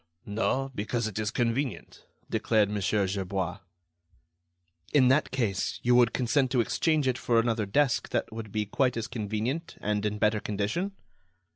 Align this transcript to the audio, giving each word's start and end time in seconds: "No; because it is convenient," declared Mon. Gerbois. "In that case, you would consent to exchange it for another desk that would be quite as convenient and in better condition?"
"No; 0.25 0.71
because 0.73 1.05
it 1.07 1.19
is 1.19 1.29
convenient," 1.29 2.07
declared 2.27 2.71
Mon. 2.71 2.81
Gerbois. 2.81 3.59
"In 4.91 5.09
that 5.09 5.29
case, 5.29 5.79
you 5.83 5.93
would 5.93 6.11
consent 6.11 6.49
to 6.49 6.59
exchange 6.59 7.07
it 7.07 7.19
for 7.19 7.39
another 7.39 7.67
desk 7.67 8.09
that 8.09 8.33
would 8.33 8.51
be 8.51 8.65
quite 8.65 8.97
as 8.97 9.05
convenient 9.05 9.75
and 9.79 10.03
in 10.03 10.17
better 10.17 10.39
condition?" 10.39 10.93